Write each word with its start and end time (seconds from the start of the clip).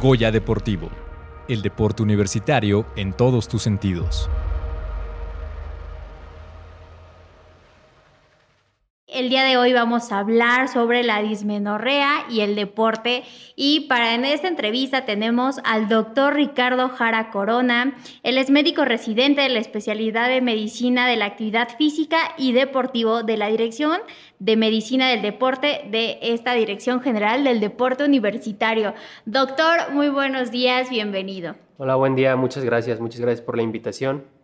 Goya 0.00 0.30
Deportivo, 0.30 0.90
el 1.48 1.62
deporte 1.62 2.02
universitario 2.02 2.84
en 2.96 3.14
todos 3.14 3.48
tus 3.48 3.62
sentidos. 3.62 4.28
El 9.26 9.30
día 9.30 9.42
de 9.42 9.56
hoy 9.56 9.72
vamos 9.72 10.12
a 10.12 10.20
hablar 10.20 10.68
sobre 10.68 11.02
la 11.02 11.20
dismenorrea 11.20 12.26
y 12.30 12.42
el 12.42 12.54
deporte 12.54 13.24
y 13.56 13.88
para 13.88 14.14
en 14.14 14.24
esta 14.24 14.46
entrevista 14.46 15.04
tenemos 15.04 15.58
al 15.64 15.88
doctor 15.88 16.34
Ricardo 16.34 16.90
Jara 16.90 17.30
Corona. 17.32 17.94
Él 18.22 18.38
es 18.38 18.50
médico 18.50 18.84
residente 18.84 19.40
de 19.40 19.48
la 19.48 19.58
especialidad 19.58 20.28
de 20.28 20.40
medicina 20.42 21.08
de 21.08 21.16
la 21.16 21.24
actividad 21.24 21.70
física 21.76 22.18
y 22.38 22.52
deportivo 22.52 23.24
de 23.24 23.36
la 23.36 23.48
Dirección 23.48 23.98
de 24.38 24.56
Medicina 24.56 25.08
del 25.08 25.22
Deporte 25.22 25.88
de 25.90 26.20
esta 26.22 26.52
Dirección 26.54 27.00
General 27.00 27.42
del 27.42 27.58
Deporte 27.58 28.04
Universitario. 28.04 28.94
Doctor, 29.24 29.90
muy 29.92 30.08
buenos 30.08 30.52
días, 30.52 30.88
bienvenido. 30.88 31.56
Hola, 31.78 31.96
buen 31.96 32.14
día, 32.14 32.36
muchas 32.36 32.62
gracias, 32.62 33.00
muchas 33.00 33.20
gracias 33.20 33.44
por 33.44 33.56
la 33.56 33.64
invitación. 33.64 34.35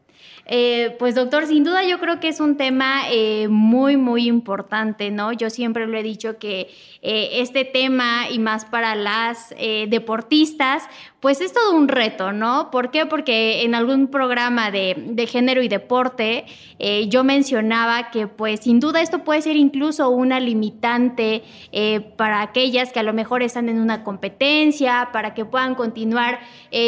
Eh, 0.45 0.97
pues 0.99 1.15
doctor, 1.15 1.47
sin 1.47 1.63
duda 1.63 1.85
yo 1.85 2.01
creo 2.01 2.19
que 2.19 2.27
es 2.27 2.41
un 2.41 2.57
tema 2.57 3.03
eh, 3.11 3.47
muy, 3.49 3.97
muy 3.97 4.27
importante, 4.27 5.11
¿no? 5.11 5.33
Yo 5.33 5.51
siempre 5.51 5.87
lo 5.87 5.97
he 5.97 6.03
dicho 6.03 6.39
que 6.39 6.69
eh, 7.01 7.29
este 7.35 7.65
tema 7.65 8.29
y 8.29 8.39
más 8.41 8.65
para 8.65 8.95
las 8.97 9.55
deportistas, 9.89 10.85
pues 11.21 11.41
es 11.41 11.53
todo 11.53 11.77
un 11.77 11.87
reto, 11.87 12.33
¿no? 12.33 12.71
¿Por 12.71 12.91
qué? 12.91 13.07
Porque 13.07 13.63
en 13.63 13.75
algún 13.75 14.09
programa 14.09 14.71
de, 14.71 14.97
de 14.99 15.27
género 15.27 15.63
y 15.63 15.69
deporte 15.69 16.47
yo 17.09 17.23
mencionaba 17.23 18.11
que 18.11 18.27
pues 18.27 18.61
sin 18.61 18.81
duda 18.81 19.01
esto 19.01 19.21
puede 19.21 19.43
ser 19.43 19.57
incluso 19.57 20.11
una 20.11 20.41
limitante 20.41 21.45
para 22.17 22.43
aquellas 22.43 22.93
que 22.93 22.99
a 22.99 23.05
lo 23.05 23.13
mejor 23.13 23.43
están 23.43 23.69
en 23.69 23.79
una 23.79 24.03
competencia, 24.03 25.11
para 25.13 25.35
que 25.35 25.45
puedan 25.45 25.77
continuar 25.77 26.41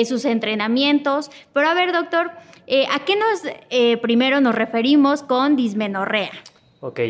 sus 0.05 0.25
entrenamientos. 0.25 1.31
Pero 1.53 1.69
a 1.69 1.75
ver, 1.75 1.93
doctor, 1.93 2.33
eh, 2.67 2.87
¿A 2.91 3.05
qué 3.05 3.17
nos 3.17 3.43
eh, 3.71 3.97
primero 3.99 4.41
nos 4.41 4.55
referimos 4.55 5.23
con 5.23 5.57
dismenorrea? 5.57 6.31
Ok, 6.81 7.01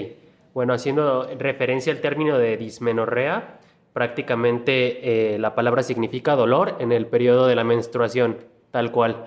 bueno, 0.53 0.73
haciendo 0.73 1.29
referencia 1.39 1.93
al 1.93 2.01
término 2.01 2.39
de 2.39 2.57
dismenorrea, 2.57 3.61
prácticamente 3.93 5.35
eh, 5.35 5.39
la 5.39 5.55
palabra 5.55 5.83
significa 5.83 6.35
dolor 6.35 6.77
en 6.81 6.93
el 6.93 7.07
periodo 7.07 7.47
de 7.47 7.55
la 7.55 7.65
menstruación, 7.65 8.39
tal 8.71 8.91
cual. 8.91 9.27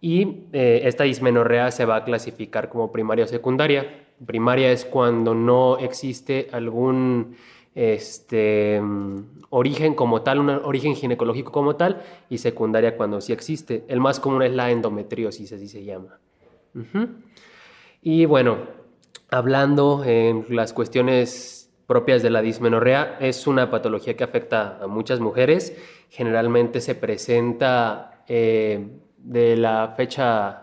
Y 0.00 0.42
esta 0.52 1.04
dismenorrea 1.04 1.70
se 1.70 1.86
va 1.86 1.96
a 1.96 2.04
clasificar 2.04 2.68
como 2.68 2.92
primaria 2.92 3.24
o 3.24 3.28
secundaria. 3.28 4.04
Primaria 4.26 4.70
es 4.70 4.84
cuando 4.84 5.34
no 5.34 5.78
existe 5.78 6.50
algún 6.52 7.36
este, 7.74 8.80
origen 9.50 9.94
como 9.94 10.22
tal, 10.22 10.38
un 10.38 10.50
origen 10.50 10.94
ginecológico 10.94 11.52
como 11.52 11.76
tal, 11.76 12.02
y 12.30 12.38
secundaria 12.38 12.96
cuando 12.96 13.20
sí 13.20 13.32
existe. 13.32 13.84
El 13.88 14.00
más 14.00 14.20
común 14.20 14.42
es 14.42 14.52
la 14.52 14.70
endometriosis, 14.70 15.52
así 15.52 15.68
se 15.68 15.84
llama. 15.84 16.18
Y 18.02 18.24
bueno, 18.26 18.58
hablando 19.30 20.02
en 20.04 20.46
las 20.50 20.72
cuestiones 20.72 21.72
propias 21.86 22.22
de 22.22 22.30
la 22.30 22.42
dismenorrea, 22.42 23.16
es 23.20 23.46
una 23.46 23.70
patología 23.70 24.16
que 24.16 24.24
afecta 24.24 24.78
a 24.82 24.86
muchas 24.86 25.20
mujeres. 25.20 25.76
Generalmente 26.10 26.80
se 26.80 26.94
presenta 26.94 28.22
eh, 28.28 28.88
de 29.18 29.56
la 29.56 29.94
fecha 29.96 30.60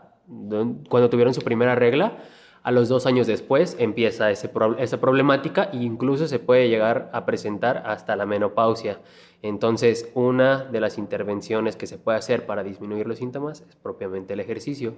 cuando 0.89 1.09
tuvieron 1.09 1.33
su 1.33 1.41
primera 1.41 1.75
regla 1.75 2.17
a 2.63 2.71
los 2.71 2.89
dos 2.89 3.05
años 3.05 3.27
después 3.27 3.75
empieza 3.79 4.29
esa 4.29 4.99
problemática 5.01 5.69
e 5.73 5.77
incluso 5.77 6.27
se 6.27 6.39
puede 6.39 6.69
llegar 6.69 7.09
a 7.11 7.25
presentar 7.25 7.83
hasta 7.85 8.15
la 8.15 8.25
menopausia. 8.25 8.99
Entonces, 9.41 10.11
una 10.13 10.65
de 10.65 10.79
las 10.79 10.99
intervenciones 10.99 11.75
que 11.75 11.87
se 11.87 11.97
puede 11.97 12.19
hacer 12.19 12.45
para 12.45 12.63
disminuir 12.63 13.07
los 13.07 13.17
síntomas 13.17 13.61
es 13.67 13.75
propiamente 13.75 14.33
el 14.33 14.39
ejercicio. 14.39 14.93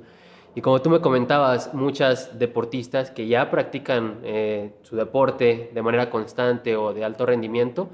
Y 0.56 0.62
como 0.62 0.82
tú 0.82 0.90
me 0.90 1.00
comentabas, 1.00 1.74
muchas 1.74 2.38
deportistas 2.38 3.10
que 3.10 3.28
ya 3.28 3.50
practican 3.50 4.20
eh, 4.24 4.74
su 4.82 4.96
deporte 4.96 5.72
de 5.74 5.82
manera 5.82 6.10
constante 6.10 6.76
o 6.76 6.94
de 6.94 7.04
alto 7.06 7.26
rendimiento, 7.26 7.90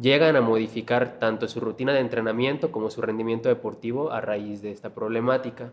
llegan 0.00 0.36
a 0.36 0.40
modificar 0.40 1.18
tanto 1.18 1.46
su 1.48 1.60
rutina 1.60 1.92
de 1.92 2.00
entrenamiento 2.00 2.70
como 2.70 2.90
su 2.90 3.02
rendimiento 3.02 3.48
deportivo 3.48 4.12
a 4.12 4.20
raíz 4.20 4.62
de 4.62 4.70
esta 4.70 4.94
problemática. 4.94 5.72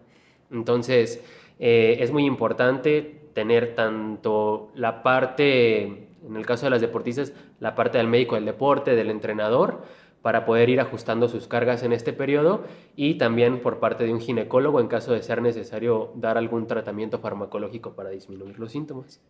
Entonces, 0.51 1.23
eh, 1.59 1.97
es 2.00 2.12
muy 2.12 2.25
importante 2.25 3.29
tener 3.34 3.75
tanto 3.75 4.72
la 4.75 5.03
parte, 5.03 5.84
en 6.25 6.35
el 6.35 6.45
caso 6.45 6.66
de 6.66 6.72
las 6.72 6.81
deportistas, 6.81 7.34
la 7.59 7.75
parte 7.75 7.97
del 7.97 8.07
médico 8.07 8.35
del 8.35 8.45
deporte, 8.45 8.95
del 8.95 9.09
entrenador, 9.09 9.84
para 10.22 10.46
poder 10.46 10.69
ir 10.69 10.81
ajustando 10.81 11.29
sus 11.29 11.47
cargas 11.47 11.84
en 11.84 11.94
este 11.94 12.13
periodo 12.13 12.66
y 12.96 13.16
también 13.16 13.62
por 13.62 13.79
parte 13.79 14.03
de 14.03 14.13
un 14.13 14.19
ginecólogo 14.19 14.79
en 14.81 14.88
caso 14.88 15.13
de 15.13 15.22
ser 15.22 15.41
necesario 15.41 16.12
dar 16.16 16.38
algún 16.38 16.67
tratamiento 16.67 17.19
farmacológico 17.19 17.94
para 17.94 18.09
disminuir 18.09 18.59
los 18.59 18.72
síntomas. 18.72 19.22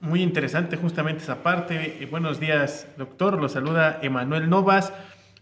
Muy 0.00 0.22
interesante 0.22 0.76
justamente 0.76 1.22
esa 1.22 1.42
parte. 1.42 2.02
Eh, 2.02 2.06
buenos 2.06 2.38
días, 2.38 2.88
doctor. 2.98 3.40
Lo 3.40 3.48
saluda 3.48 3.98
Emanuel 4.02 4.48
Novas. 4.48 4.92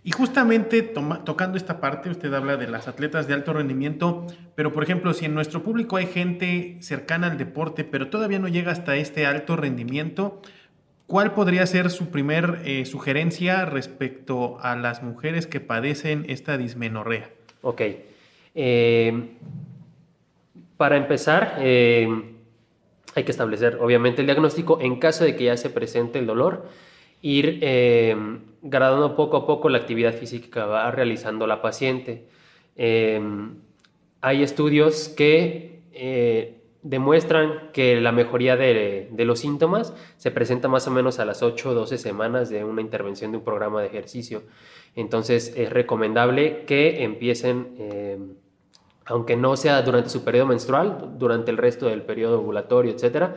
Y 0.06 0.12
justamente 0.12 0.83
tocando 0.83 1.59
esta 1.59 1.81
parte, 1.81 2.11
usted 2.11 2.33
habla 2.33 2.56
de 2.56 2.69
las 2.69 2.87
atletas 2.87 3.27
de 3.27 3.34
alto 3.34 3.53
rendimiento, 3.53 4.25
pero 4.55 4.72
por 4.72 4.84
ejemplo, 4.84 5.12
si 5.12 5.25
en 5.25 5.34
nuestro 5.34 5.65
público 5.65 5.97
hay 5.97 6.06
gente 6.06 6.77
cercana 6.78 7.27
al 7.27 7.39
deporte, 7.39 7.83
pero 7.83 8.09
todavía 8.09 8.39
no 8.39 8.47
llega 8.47 8.71
hasta 8.71 8.95
este 8.95 9.27
alto 9.27 9.56
rendimiento, 9.56 10.41
¿cuál 11.09 11.34
podría 11.34 11.66
ser 11.66 11.91
su 11.91 12.11
primer 12.11 12.62
eh, 12.65 12.84
sugerencia 12.87 13.65
respecto 13.65 14.61
a 14.61 14.77
las 14.77 15.03
mujeres 15.03 15.49
que 15.49 15.59
padecen 15.59 16.25
esta 16.28 16.56
dismenorrea? 16.56 17.28
Ok. 17.62 17.83
Eh, 18.55 19.31
para 20.77 20.99
empezar, 20.99 21.56
eh, 21.59 22.06
hay 23.16 23.25
que 23.25 23.33
establecer 23.33 23.78
obviamente 23.81 24.21
el 24.21 24.28
diagnóstico 24.28 24.78
en 24.81 25.00
caso 25.00 25.25
de 25.25 25.34
que 25.34 25.47
ya 25.47 25.56
se 25.56 25.69
presente 25.69 26.21
el 26.21 26.27
dolor 26.27 26.69
ir 27.22 27.59
eh, 27.62 28.16
gradando 28.62 29.16
poco 29.16 29.38
a 29.38 29.47
poco 29.47 29.69
la 29.69 29.78
actividad 29.78 30.15
física 30.15 30.49
que 30.50 30.60
va 30.60 30.91
realizando 30.91 31.47
la 31.47 31.62
paciente. 31.62 32.27
Eh, 32.77 33.21
hay 34.21 34.43
estudios 34.43 35.09
que 35.09 35.82
eh, 35.93 36.60
demuestran 36.82 37.71
que 37.72 38.00
la 38.00 38.12
mejoría 38.12 38.56
de, 38.56 39.09
los 39.19 39.41
síntomas 39.41 39.94
se 40.16 40.31
presenta 40.31 40.69
más 40.69 40.87
o 40.87 40.91
menos 40.91 41.19
a 41.19 41.25
las 41.25 41.43
8 41.43 41.71
o 41.71 41.75
12 41.75 41.99
semanas 41.99 42.49
de 42.49 42.65
una 42.65 42.81
intervención 42.81 43.33
de 43.33 43.38
un 43.38 43.44
programa 43.44 43.81
de 43.81 43.88
ejercicio. 43.88 44.43
Entonces 44.94 45.53
es 45.56 45.71
recomendable 45.71 46.65
que 46.65 47.03
empiecen, 47.04 48.38
aunque 49.04 49.37
no 49.37 49.56
sea 49.56 49.83
durante 49.83 50.09
su 50.09 50.25
periodo 50.25 50.47
menstrual, 50.47 51.15
durante 51.19 51.50
el 51.50 51.56
resto 51.56 51.87
del 51.87 52.03
periodo 52.03 52.41
ovulatorio, 52.41 52.93
etcétera, 52.93 53.37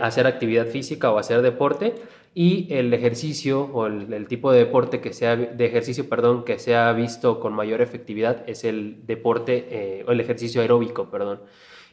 hacer 0.00 0.26
actividad 0.26 0.66
física 0.66 1.10
o 1.10 1.18
hacer 1.18 1.42
deporte 1.42 1.94
y 2.34 2.72
el 2.72 2.94
ejercicio 2.94 3.64
o 3.72 3.86
el, 3.86 4.26
tipo 4.26 4.52
de 4.52 4.60
deporte 4.60 5.00
que 5.00 5.12
sea 5.12 5.36
de 5.36 5.66
ejercicio 5.66 6.08
perdón 6.08 6.44
que 6.44 6.58
se 6.58 6.74
ha 6.74 6.90
visto 6.92 7.40
con 7.40 7.52
mayor 7.52 7.82
efectividad 7.82 8.48
es 8.48 8.64
el 8.64 9.06
deporte 9.06 9.66
eh, 9.70 10.04
o 10.08 10.12
el 10.12 10.20
ejercicio 10.20 10.62
aeróbico 10.62 11.10
perdón. 11.10 11.40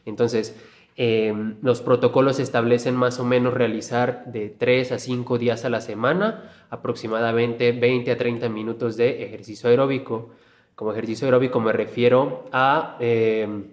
Entonces 0.06 0.56
em, 0.96 1.56
los 1.62 1.82
protocolos 1.82 2.40
establecen 2.40 2.96
más 2.96 3.20
o 3.20 3.26
menos 3.26 3.54
realizar 3.54 4.24
de 4.28 4.50
3 4.50 4.94
a 4.94 5.00
5 5.00 5.38
días 5.38 5.66
a 5.66 5.70
la 5.70 5.82
semana 5.82 6.50
aproximadamente 6.70 7.74
20 7.74 8.12
a 8.12 8.18
30 8.18 8.48
minutos 8.48 8.96
de 8.96 9.24
ejercicio 9.24 9.70
aeróbico. 9.70 10.30
Como 10.76 10.94
ejercicio 10.94 11.28
aeróbico 11.28 11.60
me 11.60 11.74
refiero 11.74 12.46
a 12.54 12.96
em, 13.02 13.66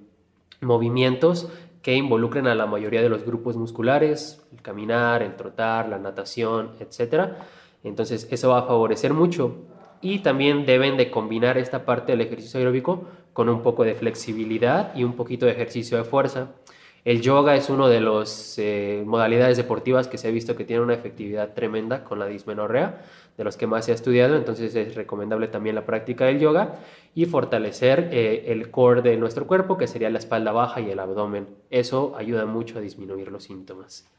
movimientos 0.61 1.49
que 1.86 1.94
involucren 1.94 2.48
a 2.48 2.56
la 2.56 2.66
mayoría 2.66 3.00
de 3.00 3.08
los 3.08 3.24
grupos 3.24 3.56
musculares, 3.56 4.44
el 4.52 4.60
caminar, 4.60 5.22
el 5.22 5.36
trotar, 5.36 5.88
la 5.88 6.00
natación, 6.00 6.72
etc. 6.80 7.34
Entonces 7.84 8.26
eso 8.32 8.48
va 8.48 8.58
a 8.58 8.62
favorecer 8.62 9.14
mucho 9.14 9.54
y 10.00 10.19
también 10.19 10.66
deben 10.66 10.96
de 10.96 11.12
combinar 11.12 11.58
esta 11.58 11.84
parte 11.84 12.11
del 12.11 12.22
ejercicio 12.22 12.58
aeróbico 12.58 13.05
con 13.32 13.49
un 13.49 13.62
poco 13.62 13.84
de 13.84 13.94
flexibilidad 13.94 14.96
y 14.96 15.05
un 15.05 15.12
poquito 15.12 15.46
de 15.46 15.52
ejercicio 15.52 15.96
de 15.96 16.02
fuerza. 16.02 16.49
El 17.06 17.23
yoga 17.23 17.55
es 17.55 17.70
una 17.70 17.88
de 17.88 18.00
las 18.00 18.58
eh, 18.58 19.05
modalidades 19.06 19.56
deportivas 19.56 20.08
que 20.08 20.19
se 20.19 20.26
ha 20.26 20.32
visto 20.32 20.56
que 20.56 20.64
tiene 20.64 20.82
una 20.82 20.94
efectividad 20.94 21.55
tremenda 21.55 22.03
con 22.03 22.19
la 22.19 22.26
dismenorrea, 22.26 23.00
de 23.37 23.44
los 23.44 23.56
que 23.56 23.69
más 23.69 23.85
se 23.85 23.93
ha 23.93 23.94
estudiado, 23.94 24.35
entonces 24.35 24.75
es 24.75 24.97
recomendable 24.97 25.47
también 25.47 25.76
la 25.76 25.87
práctica 25.87 26.25
del 26.25 26.41
yoga 26.41 26.81
y 27.14 27.26
fortalecer 27.26 28.08
eh, 28.11 28.47
el 28.49 28.73
core 28.73 29.03
de 29.03 29.17
nuestro 29.19 29.47
cuerpo, 29.47 29.79
que 29.79 29.87
sería 29.87 30.11
la 30.11 30.19
espalda 30.19 30.50
baja 30.50 30.81
y 30.81 30.91
el 30.91 30.99
abdomen. 30.99 31.47
Eso 31.70 32.17
ayuda 32.19 32.44
mucho 32.44 32.76
a 32.76 32.81
disminuir 32.81 33.31
los 33.31 33.44
síntomas. 33.44 34.11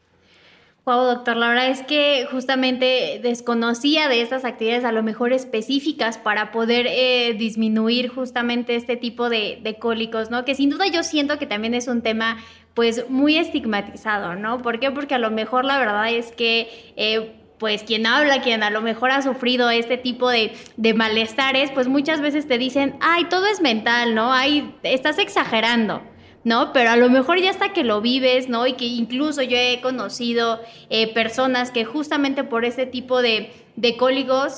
Doctor, 0.96 1.36
la 1.36 1.66
es 1.66 1.82
que 1.82 2.26
justamente 2.30 3.20
desconocía 3.22 4.08
de 4.08 4.22
estas 4.22 4.44
actividades 4.44 4.84
a 4.84 4.92
lo 4.92 5.02
mejor 5.02 5.32
específicas 5.32 6.18
para 6.18 6.50
poder 6.50 6.86
eh, 6.88 7.34
disminuir 7.38 8.08
justamente 8.08 8.74
este 8.74 8.96
tipo 8.96 9.28
de, 9.28 9.58
de, 9.62 9.78
cólicos, 9.78 10.30
¿no? 10.30 10.44
Que 10.44 10.54
sin 10.54 10.70
duda 10.70 10.86
yo 10.86 11.02
siento 11.02 11.38
que 11.38 11.46
también 11.46 11.74
es 11.74 11.88
un 11.88 12.02
tema 12.02 12.38
pues 12.74 13.08
muy 13.10 13.36
estigmatizado, 13.36 14.34
¿no? 14.36 14.58
¿Por 14.58 14.80
qué? 14.80 14.90
Porque 14.90 15.14
a 15.14 15.18
lo 15.18 15.30
mejor 15.30 15.64
la 15.64 15.78
verdad 15.78 16.10
es 16.10 16.32
que... 16.32 16.68
Eh, 16.96 17.34
pues 17.58 17.82
quien 17.82 18.06
habla, 18.06 18.40
quien 18.40 18.62
a 18.62 18.70
lo 18.70 18.82
mejor 18.82 19.10
ha 19.10 19.20
sufrido 19.20 19.68
este 19.68 19.96
tipo 19.96 20.30
de, 20.30 20.52
de, 20.76 20.94
malestares, 20.94 21.72
pues 21.72 21.88
muchas 21.88 22.20
veces 22.20 22.46
te 22.46 22.56
dicen, 22.56 22.94
ay, 23.00 23.24
todo 23.24 23.46
es 23.46 23.60
mental, 23.60 24.14
¿no? 24.14 24.32
Ay, 24.32 24.72
estás 24.84 25.18
exagerando. 25.18 26.00
¿No? 26.48 26.72
Pero 26.72 26.90
a 26.90 26.96
lo 26.96 27.10
mejor 27.10 27.38
ya 27.38 27.50
hasta 27.50 27.74
que 27.74 27.84
lo 27.84 28.00
vives, 28.00 28.48
¿no? 28.48 28.66
Y 28.66 28.72
que 28.72 28.86
incluso 28.86 29.42
yo 29.42 29.56
he 29.56 29.80
conocido 29.82 30.60
eh, 30.88 31.12
personas 31.12 31.70
que 31.70 31.84
justamente 31.84 32.42
por 32.42 32.64
este 32.64 32.86
tipo 32.86 33.20
de, 33.20 33.52
de 33.76 33.96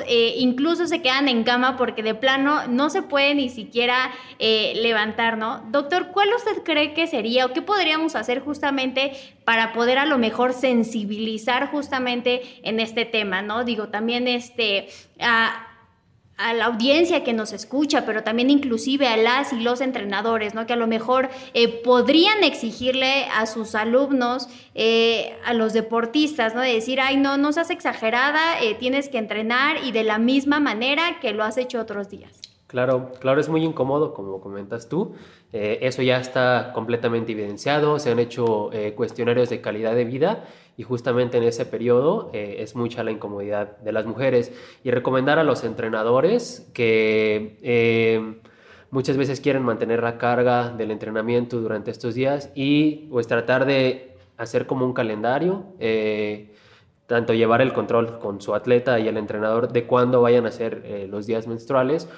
eh, 0.06 0.34
incluso 0.38 0.87
se 0.87 1.02
quedan 1.02 1.28
en 1.28 1.42
cama 1.42 1.76
porque 1.76 2.04
de 2.04 2.14
plano 2.14 2.69
no 2.69 2.90
se 2.90 3.02
puede 3.02 3.34
ni 3.34 3.48
siquiera 3.48 4.12
eh, 4.38 4.75
levantar, 4.76 5.37
¿no? 5.37 5.64
Doctor, 5.72 6.12
¿cuál 6.12 6.28
usted 6.37 6.62
cree 6.62 6.94
que 6.94 7.08
sería 7.08 7.44
o 7.46 7.52
qué 7.52 7.60
podríamos 7.60 8.14
hacer 8.14 8.38
justamente 8.38 9.12
para 9.44 9.72
poder 9.72 9.98
a 9.98 10.06
lo 10.06 10.16
mejor 10.16 10.52
sensibilizar 10.52 11.72
justamente 11.72 12.60
en 12.62 12.78
este 12.78 13.04
tema, 13.04 13.42
¿no? 13.42 13.64
Digo, 13.64 13.88
también 13.88 14.28
este... 14.28 14.88
a 16.40 16.54
la 16.54 16.64
audiencia 16.64 17.22
que 17.22 17.34
nos 17.34 17.52
escucha, 17.52 18.06
pero 18.06 18.22
también 18.22 18.48
inclusive 18.48 19.06
a 19.06 19.16
las 19.16 19.52
y 19.52 19.60
los 19.60 19.81
entrenadores, 19.81 20.54
¿no? 20.54 20.66
Que 20.66 20.72
a 20.72 20.76
lo 20.76 20.87
mejor 20.87 21.28
eh, 21.52 21.69
podrían 21.69 22.42
exigirle 22.42 23.26
a 23.26 23.44
sus 23.46 23.75
alumnos, 23.75 24.48
eh, 24.75 25.37
a 25.44 25.52
los 25.52 25.75
deportistas, 25.75 26.54
¿no? 26.54 26.62
De 26.62 26.72
decir, 26.72 27.00
ay, 27.00 27.19
no, 27.19 27.37
no 27.37 27.52
seas 27.52 27.70
exagerada, 27.70 28.60
eh, 28.62 28.75
tienes 28.75 29.10
que 29.10 29.19
entrenar 29.19 29.84
y 29.84 29.92
de 29.92 30.02
la 30.02 30.19
misma 30.19 30.60
manera 30.60 31.20
que 31.20 31.32
lo 31.32 31.44
has 31.44 31.58
hecho 31.58 31.78
otros 31.78 32.08
días. 32.08 32.50
Claro, 32.70 33.11
claro, 33.19 33.40
es 33.40 33.49
muy 33.49 33.64
incómodo, 33.64 34.14
como 34.14 34.40
comentas 34.40 34.88
tú. 34.88 35.14
eso 35.52 36.02
ya 36.02 36.20
está 36.20 36.70
completamente 36.72 37.32
evidenciado, 37.32 37.99
se 37.99 38.12
han 38.12 38.20
hecho 38.20 38.70
cuestionarios 38.94 39.50
de 39.50 39.61
calidad 39.61 39.96
de 39.96 40.05
vida 40.05 40.44
y 40.81 40.82
justamente 40.82 41.37
en 41.37 41.44
ese 41.44 41.67
periodo 41.67 42.31
eh, 42.32 42.56
es 42.61 42.75
mucha 42.75 43.05
la 43.05 43.11
incomodidad 43.11 43.76
de 43.81 43.93
las 43.93 44.06
mujeres. 44.06 44.50
Y 44.82 44.90
recomendar 44.90 45.38
a 45.38 45.44
los 45.44 45.62
entrenadores 45.62 46.70
que 46.72 47.58
eh, 47.61 48.40
muchas 48.90 49.19
veces 49.19 49.43
quieren 49.43 49.62
mantener 49.62 50.02
la 50.02 50.16
carga 50.16 50.70
del 50.70 50.90
entrenamiento 50.90 51.61
durante 51.61 51.90
estos 51.90 52.14
días 52.14 52.50
y 52.55 53.08
pues 53.11 53.26
tratar 53.26 53.66
de 53.66 54.16
hacer 54.38 54.66
como 54.66 54.87
un 54.87 54.94
calendario. 54.94 55.64
Eh, 55.81 56.55
tanto 57.06 57.34
llevar 57.34 57.61
el 57.61 57.75
control 57.75 58.19
con 58.19 58.40
su 58.40 58.55
atleta 58.55 58.99
y 59.00 59.08
el 59.08 59.19
entrenador 59.19 59.70
de 59.73 59.84
cuándo 59.84 60.23
vayan 60.23 60.46
a 60.46 60.50
ser 60.50 61.08
los 61.11 61.26
días 61.26 61.49
menstruales 61.49 62.08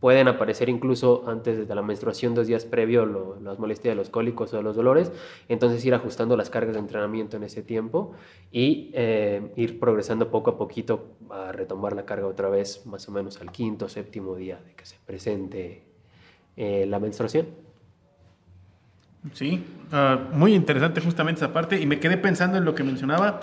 Pueden 0.00 0.28
aparecer 0.28 0.68
incluso 0.68 1.24
antes 1.26 1.66
de 1.66 1.74
la 1.74 1.82
menstruación, 1.82 2.34
dos 2.34 2.46
días 2.46 2.64
previo, 2.66 3.38
las 3.42 3.58
molestias 3.58 3.92
de 3.92 3.96
los 3.96 4.10
cólicos 4.10 4.52
o 4.52 4.58
de 4.58 4.62
los 4.62 4.76
dolores. 4.76 5.10
Entonces 5.48 5.84
ir 5.84 5.94
ajustando 5.94 6.36
las 6.36 6.50
cargas 6.50 6.74
de 6.74 6.80
entrenamiento 6.80 7.36
en 7.36 7.44
ese 7.44 7.62
tiempo 7.62 8.12
y 8.52 8.90
eh, 8.92 9.52
ir 9.56 9.80
progresando 9.80 10.30
poco 10.30 10.50
a 10.50 10.58
poquito 10.58 11.16
a 11.30 11.52
retomar 11.52 11.94
la 11.94 12.04
carga 12.04 12.26
otra 12.26 12.50
vez, 12.50 12.84
más 12.86 13.08
o 13.08 13.12
menos 13.12 13.40
al 13.40 13.50
quinto 13.50 13.88
séptimo 13.88 14.36
día 14.36 14.60
de 14.66 14.74
que 14.74 14.84
se 14.84 14.96
presente 15.06 15.82
eh, 16.56 16.84
la 16.86 16.98
menstruación. 16.98 17.46
Sí, 19.32 19.64
ah, 19.92 20.28
muy 20.32 20.54
interesante 20.54 21.00
justamente 21.00 21.40
esa 21.40 21.52
parte 21.52 21.80
y 21.80 21.86
me 21.86 21.98
quedé 21.98 22.16
pensando 22.16 22.58
en 22.58 22.64
lo 22.64 22.74
que 22.74 22.84
mencionaba 22.84 23.40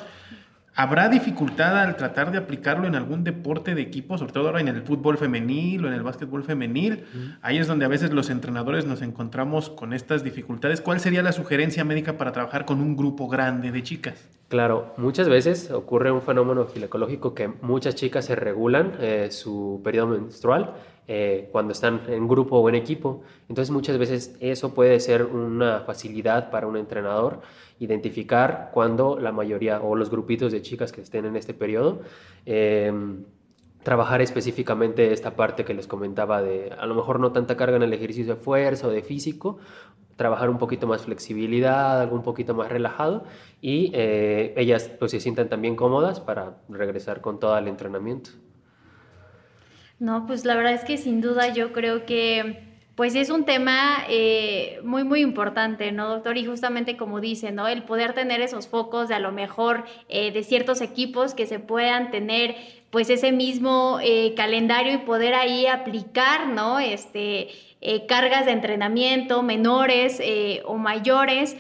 ¿Habrá 0.75 1.08
dificultad 1.08 1.78
al 1.80 1.98
tratar 1.98 2.31
de 2.31 2.40
aplicarlo 2.40 2.88
en 2.88 2.96
algún 2.96 3.24
deporte 3.24 3.75
de 3.75 3.81
equipo, 3.81 4.18
sobre 4.18 4.34
todo 4.34 4.48
ahora 4.48 4.60
en 4.60 4.68
el 4.70 4.81
fútbol 4.81 5.20
femenil 5.20 5.86
o 5.86 5.88
en 5.88 5.94
el 5.94 6.02
básquetbol 6.02 6.44
femenil? 6.44 7.06
Ahí 7.44 7.60
es 7.60 7.68
donde 7.68 7.86
a 7.86 7.88
veces 7.88 8.12
los 8.12 8.31
entrenadores 8.31 8.86
nos 8.86 9.04
encontramos 9.04 9.70
con 9.70 9.94
estas 9.94 10.24
dificultades. 10.24 10.81
¿Cuál 10.81 11.00
sería 11.00 11.22
la 11.22 11.31
sugerencia 11.31 11.84
médica 11.84 12.18
para 12.18 12.31
trabajar 12.31 12.66
con 12.66 12.81
un 12.81 12.98
grupo 12.98 13.28
grande 13.28 13.72
de 13.72 13.84
chicas? 13.84 14.28
Claro, 14.48 14.94
muchas 14.98 15.30
veces 15.30 15.70
ocurre 15.70 16.12
un 16.12 16.24
fenómeno 16.24 16.66
ginecológico 16.66 17.36
que 17.36 17.48
muchas 17.48 17.94
chicas 17.94 18.26
se 18.26 18.36
regulan 18.36 18.94
eh, 19.00 19.30
su 19.31 19.80
periodo 19.84 20.08
menstrual 20.08 20.74
eh, 21.08 21.50
cuando 21.52 21.74
están 21.74 22.02
en 22.08 22.28
grupo 22.28 22.58
o 22.58 22.70
en 22.70 22.76
equipo. 22.76 23.24
Entonces 23.50 23.72
muchas 23.72 23.98
veces 23.98 24.38
eso 24.40 24.74
puede 24.74 25.00
ser 25.00 25.26
una 25.26 25.82
facilidad 25.82 26.50
para 26.50 26.68
un 26.68 26.78
entrenador 26.78 27.42
identificar 27.80 28.70
cuando 28.74 29.20
la 29.20 29.32
mayoría 29.32 29.82
o 29.82 29.96
los 29.96 30.10
grupitos 30.10 30.52
de 30.52 30.62
chicas 30.62 30.92
que 30.92 31.02
estén 31.02 31.26
en 31.26 31.36
este 31.36 31.54
periodo, 31.54 32.02
em, 32.46 33.26
trabajar 33.84 34.22
específicamente 34.22 35.12
esta 35.12 35.36
parte 35.36 35.66
que 35.66 35.74
les 35.74 35.88
comentaba 35.88 36.42
de 36.42 36.72
a 36.78 36.86
lo 36.86 36.96
mejor 36.96 37.20
no 37.20 37.34
tanta 37.34 37.58
carga 37.58 37.76
en 37.76 37.84
el 37.84 37.92
ejercicio 37.92 38.36
de 38.36 38.42
fuerza 38.42 38.88
o 38.88 38.92
de 38.92 39.02
físico, 39.02 39.58
trabajar 40.16 40.50
un 40.50 40.58
poquito 40.58 40.88
más 40.88 41.02
flexibilidad, 41.02 42.02
algo 42.02 42.16
un 42.16 42.24
poquito 42.24 42.54
más 42.54 42.72
relajado 42.72 43.26
y 43.62 43.92
eh, 43.94 44.54
ellas 44.56 44.90
pues 45.00 45.12
se 45.12 45.20
sientan 45.20 45.50
también 45.50 45.76
cómodas 45.76 46.20
para 46.22 46.58
regresar 46.70 47.22
con 47.22 47.40
todo 47.40 47.58
el 47.58 47.68
entrenamiento. 47.68 48.32
No, 50.04 50.28
pues 50.28 50.44
la 50.44 50.58
verdad 50.58 50.74
es 50.74 50.84
que 50.84 50.98
sin 50.98 51.22
duda 51.22 51.54
yo 51.54 51.72
creo 51.72 52.06
que 52.06 52.62
pues 52.96 53.16
es 53.16 53.30
un 53.30 53.46
tema 53.46 54.04
eh, 54.10 54.82
muy, 54.84 55.06
muy 55.06 55.22
importante, 55.22 55.94
¿no, 55.94 56.10
doctor? 56.10 56.38
Y 56.38 56.46
justamente 56.46 56.98
como 56.98 57.22
dice, 57.22 57.54
¿no? 57.54 57.70
El 57.70 57.84
poder 57.84 58.12
tener 58.12 58.42
esos 58.42 58.68
focos 58.68 59.08
de 59.08 59.16
a 59.16 59.20
lo 59.20 59.32
mejor 59.32 59.86
eh, 60.10 60.34
de 60.34 60.44
ciertos 60.44 60.82
equipos 60.82 61.34
que 61.34 61.48
se 61.48 61.60
puedan 61.60 62.12
tener 62.12 62.58
pues 62.90 63.10
ese 63.10 63.32
mismo 63.32 63.98
eh, 64.04 64.34
calendario 64.36 64.94
y 64.94 64.98
poder 64.98 65.36
ahí 65.36 65.68
aplicar, 65.68 66.50
¿no? 66.50 66.80
Este, 66.80 67.48
cargas 68.06 68.46
de 68.46 68.52
entrenamiento 68.52 69.42
menores 69.42 70.22
o 70.66 70.76
mayores 70.78 71.56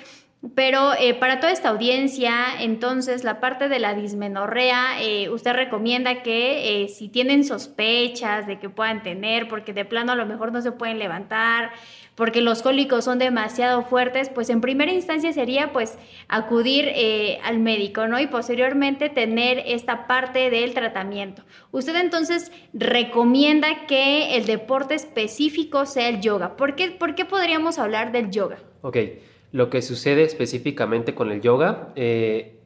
pero 0.55 0.93
eh, 0.99 1.13
para 1.13 1.39
toda 1.39 1.53
esta 1.53 1.69
audiencia, 1.69 2.33
entonces, 2.59 3.23
la 3.23 3.39
parte 3.39 3.69
de 3.69 3.79
la 3.79 3.93
dismenorrea, 3.93 5.01
eh, 5.01 5.29
usted 5.29 5.53
recomienda 5.53 6.21
que 6.21 6.83
eh, 6.83 6.89
si 6.89 7.07
tienen 7.07 7.45
sospechas 7.45 8.45
de 8.45 8.59
que 8.59 8.69
puedan 8.69 9.03
tener, 9.03 9.47
porque 9.47 9.71
de 9.71 9.85
plano 9.85 10.11
a 10.11 10.15
lo 10.15 10.25
mejor 10.25 10.51
no 10.51 10.61
se 10.61 10.73
pueden 10.73 10.99
levantar, 10.99 11.71
porque 12.15 12.41
los 12.41 12.61
cólicos 12.61 13.05
son 13.05 13.19
demasiado 13.19 13.83
fuertes, 13.83 14.27
pues 14.27 14.49
en 14.49 14.59
primera 14.59 14.91
instancia 14.91 15.31
sería 15.31 15.71
pues 15.71 15.97
acudir 16.27 16.91
al 17.43 17.57
médico, 17.59 18.05
¿no? 18.07 18.19
Y 18.19 18.27
posteriormente 18.27 19.09
tener 19.09 19.63
esta 19.65 20.05
parte 20.05 20.51
del 20.51 20.75
tratamiento. 20.75 21.43
Usted 21.71 21.95
entonces 21.95 22.51
recomienda 22.73 23.87
que 23.87 24.35
el 24.35 24.45
deporte 24.45 24.93
específico 24.93 25.87
sea 25.87 26.09
el 26.09 26.21
yoga. 26.21 26.55
¿Por 26.55 26.75
qué, 26.75 26.91
por 26.91 27.15
qué 27.15 27.25
podríamos 27.25 27.79
hablar 27.79 28.11
del 28.11 28.29
yoga? 28.29 28.59
Ok. 28.81 28.97
Lo 29.53 29.69
que 29.69 29.83
sucede 29.83 30.23
específicamente 30.23 31.13
con 31.13 31.31
el 31.31 31.39
yoga, 31.39 31.93
eh, 31.95 32.59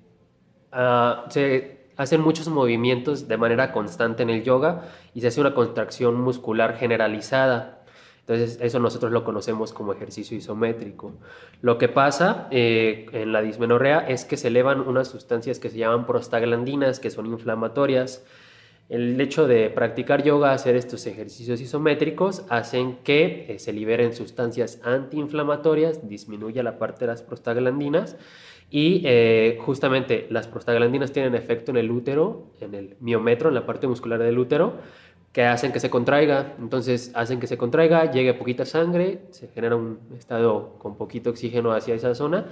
ah, 0.71 1.25
se 1.27 1.89
hacen 1.97 2.21
muchos 2.21 2.47
movimientos 2.47 3.27
de 3.27 3.35
manera 3.35 3.73
constante 3.73 4.23
en 4.23 4.29
el 4.29 4.41
yoga 4.43 4.85
y 5.13 5.19
se 5.19 5.27
hace 5.27 5.41
una 5.41 5.53
contracción 5.53 6.15
muscular 6.15 6.77
generalizada. 6.77 7.83
Entonces, 8.21 8.57
eso 8.61 8.79
nosotros 8.79 9.11
lo 9.11 9.25
conocemos 9.25 9.73
como 9.73 9.91
ejercicio 9.91 10.37
isométrico. 10.37 11.11
Lo 11.61 11.77
que 11.77 11.89
pasa 11.89 12.47
eh, 12.51 13.07
en 13.11 13.33
la 13.33 13.41
dismenorrea 13.41 13.99
es 14.07 14.23
que 14.23 14.37
se 14.37 14.47
elevan 14.47 14.79
unas 14.79 15.09
sustancias 15.09 15.59
que 15.59 15.69
se 15.69 15.79
llaman 15.79 16.05
prostaglandinas, 16.05 17.01
que 17.01 17.09
son 17.09 17.25
inflamatorias. 17.25 18.23
El 18.89 19.19
hecho 19.19 19.47
de 19.47 19.69
practicar 19.69 20.23
yoga, 20.23 20.53
hacer 20.53 20.77
estos 20.77 21.05
ejercicios 21.07 21.59
isométricos, 21.59 22.45
hacen 22.47 22.97
que 23.03 23.45
eh, 23.49 23.59
se 23.59 23.73
liberen 23.73 24.13
sustancias 24.13 24.79
antiinflamatorias, 24.83 26.07
disminuya 26.07 26.63
la 26.63 26.79
parte 26.79 27.01
de 27.01 27.07
las 27.07 27.21
prostaglandinas 27.21 28.15
y 28.69 29.01
eh, 29.05 29.57
justamente 29.61 30.27
las 30.29 30.47
prostaglandinas 30.47 31.11
tienen 31.11 31.35
efecto 31.35 31.71
en 31.71 31.77
el 31.77 31.91
útero, 31.91 32.45
en 32.61 32.75
el 32.75 32.95
miometro, 33.01 33.49
en 33.49 33.55
la 33.55 33.65
parte 33.65 33.87
muscular 33.87 34.19
del 34.19 34.39
útero, 34.39 34.75
que 35.33 35.43
hacen 35.43 35.73
que 35.73 35.81
se 35.81 35.89
contraiga. 35.89 36.55
Entonces 36.57 37.11
hacen 37.13 37.41
que 37.41 37.47
se 37.47 37.57
contraiga, 37.57 38.09
llegue 38.09 38.33
poquita 38.35 38.63
sangre, 38.63 39.19
se 39.31 39.49
genera 39.49 39.75
un 39.75 39.99
estado 40.17 40.75
con 40.77 40.95
poquito 40.95 41.31
oxígeno 41.31 41.73
hacia 41.73 41.93
esa 41.93 42.15
zona 42.15 42.45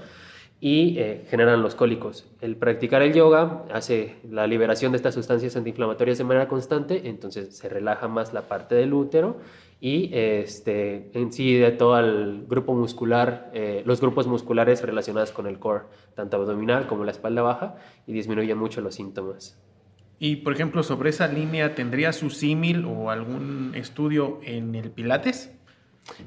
y 0.66 0.98
eh, 0.98 1.24
generan 1.30 1.62
los 1.62 1.76
cólicos. 1.76 2.26
El 2.42 2.56
practicar 2.56 3.04
el 3.04 3.14
yoga 3.14 3.66
hace 3.72 4.16
la 4.28 4.48
liberación 4.48 4.94
de 4.94 4.96
estas 4.96 5.14
sustancias 5.14 5.56
antiinflamatorias 5.56 6.18
de 6.18 6.24
manera 6.24 6.48
constante, 6.48 7.08
entonces 7.08 7.56
se 7.56 7.70
relaja 7.70 8.08
más 8.08 8.34
la 8.34 8.48
parte 8.48 8.74
del 8.74 8.96
útero 8.96 9.38
y 9.80 10.10
este, 10.12 11.12
en 11.14 11.32
sí 11.32 11.54
de 11.54 11.70
todo 11.70 12.00
el 12.00 12.48
grupo 12.48 12.74
muscular, 12.74 13.52
eh, 13.54 13.84
los 13.86 14.02
grupos 14.02 14.26
musculares 14.26 14.82
relacionados 14.82 15.32
con 15.32 15.46
el 15.46 15.60
core, 15.60 15.84
tanto 16.16 16.38
abdominal 16.38 16.88
como 16.88 17.04
la 17.06 17.12
espalda 17.12 17.44
baja, 17.44 17.76
y 18.08 18.14
disminuye 18.14 18.56
mucho 18.56 18.82
los 18.82 18.96
síntomas. 18.96 19.62
Y 20.18 20.38
por 20.38 20.54
ejemplo, 20.54 20.82
sobre 20.82 21.12
esa 21.12 21.28
línea, 21.28 21.76
¿tendría 21.76 22.12
su 22.12 22.32
símil 22.32 22.86
o 22.86 23.12
algún 23.12 23.74
estudio 23.76 24.40
en 24.42 24.74
el 24.74 24.90
Pilates? 24.90 25.55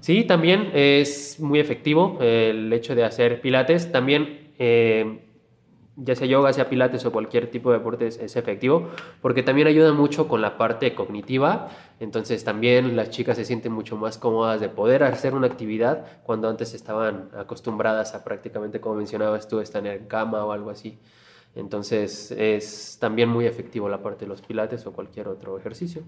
Sí, 0.00 0.24
también 0.24 0.70
es 0.74 1.38
muy 1.40 1.60
efectivo 1.60 2.18
el 2.20 2.72
hecho 2.72 2.94
de 2.94 3.04
hacer 3.04 3.40
pilates. 3.40 3.92
También, 3.92 4.52
eh, 4.58 5.20
ya 5.96 6.14
sea 6.14 6.26
yoga, 6.26 6.52
sea 6.52 6.68
pilates 6.68 7.04
o 7.06 7.12
cualquier 7.12 7.50
tipo 7.50 7.70
de 7.70 7.78
deporte, 7.78 8.06
es, 8.06 8.36
efectivo 8.36 8.88
porque 9.20 9.42
también 9.42 9.66
ayuda 9.66 9.92
mucho 9.92 10.28
con 10.28 10.40
la 10.40 10.56
parte 10.56 10.94
cognitiva. 10.94 11.68
Entonces 12.00 12.44
también 12.44 12.96
las 12.96 13.10
chicas 13.10 13.36
se 13.36 13.44
sienten 13.44 13.72
mucho 13.72 13.96
más 13.96 14.18
cómodas 14.18 14.60
de 14.60 14.68
poder 14.68 15.02
hacer 15.02 15.34
una 15.34 15.46
actividad 15.46 16.22
cuando 16.22 16.48
antes 16.48 16.74
estaban 16.74 17.30
acostumbradas 17.36 18.14
a 18.14 18.24
prácticamente, 18.24 18.80
como 18.80 18.96
mencionabas 18.96 19.48
tú, 19.48 19.60
estar 19.60 19.86
en 19.86 20.06
cama 20.06 20.44
o 20.44 20.52
algo 20.52 20.70
así. 20.70 20.98
Entonces 21.54 22.30
es 22.30 22.98
también 23.00 23.28
muy 23.28 23.46
efectivo 23.46 23.88
la 23.88 24.02
parte 24.02 24.24
de 24.24 24.28
los 24.28 24.42
pilates 24.42 24.86
o 24.86 24.92
cualquier 24.92 25.28
otro 25.28 25.58
ejercicio. 25.58 26.02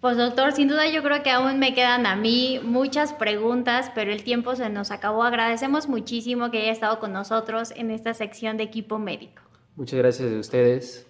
Pues 0.00 0.16
doctor, 0.16 0.52
sin 0.52 0.68
duda 0.68 0.86
yo 0.88 1.02
creo 1.02 1.22
que 1.22 1.30
aún 1.30 1.58
me 1.58 1.74
quedan 1.74 2.06
a 2.06 2.14
mí 2.14 2.60
muchas 2.62 3.12
preguntas, 3.14 3.90
pero 3.94 4.12
el 4.12 4.22
tiempo 4.22 4.54
se 4.54 4.68
nos 4.68 4.90
acabó. 4.90 5.22
Agradecemos 5.22 5.88
muchísimo 5.88 6.50
que 6.50 6.60
haya 6.62 6.72
estado 6.72 7.00
con 7.00 7.12
nosotros 7.12 7.72
en 7.76 7.90
esta 7.90 8.12
sección 8.12 8.56
de 8.56 8.64
equipo 8.64 8.98
médico. 8.98 9.42
Muchas 9.76 9.98
gracias 9.98 10.32
a 10.32 10.38
ustedes. 10.38 11.06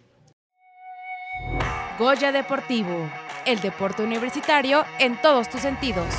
Goya 1.98 2.32
Deportivo, 2.32 3.10
el 3.46 3.60
deporte 3.60 4.02
universitario 4.02 4.84
en 4.98 5.20
todos 5.20 5.48
tus 5.48 5.60
sentidos. 5.60 6.14